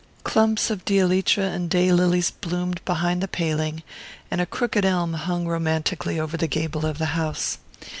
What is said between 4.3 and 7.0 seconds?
and a crooked elm hung romantically over the gable of